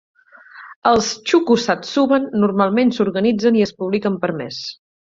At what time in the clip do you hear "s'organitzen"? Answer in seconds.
2.99-3.63